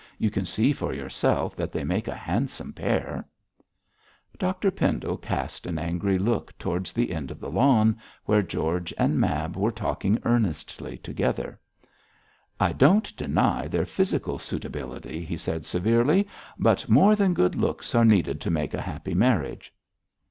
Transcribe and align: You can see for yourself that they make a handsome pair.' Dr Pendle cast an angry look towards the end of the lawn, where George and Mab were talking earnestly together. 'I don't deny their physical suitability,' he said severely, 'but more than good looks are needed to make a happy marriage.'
You 0.17 0.31
can 0.31 0.45
see 0.47 0.73
for 0.73 0.95
yourself 0.95 1.55
that 1.55 1.71
they 1.71 1.83
make 1.83 2.07
a 2.07 2.15
handsome 2.15 2.73
pair.' 2.73 3.23
Dr 4.39 4.71
Pendle 4.71 5.15
cast 5.17 5.67
an 5.67 5.77
angry 5.77 6.17
look 6.17 6.57
towards 6.57 6.91
the 6.91 7.11
end 7.11 7.29
of 7.29 7.39
the 7.39 7.51
lawn, 7.51 8.01
where 8.25 8.41
George 8.41 8.91
and 8.97 9.19
Mab 9.19 9.55
were 9.55 9.69
talking 9.71 10.17
earnestly 10.25 10.97
together. 10.97 11.59
'I 12.59 12.73
don't 12.73 13.15
deny 13.15 13.67
their 13.67 13.85
physical 13.85 14.39
suitability,' 14.39 15.23
he 15.23 15.37
said 15.37 15.65
severely, 15.67 16.27
'but 16.57 16.89
more 16.89 17.15
than 17.15 17.35
good 17.35 17.53
looks 17.53 17.93
are 17.93 18.03
needed 18.03 18.41
to 18.41 18.49
make 18.49 18.73
a 18.73 18.81
happy 18.81 19.13
marriage.' 19.13 19.71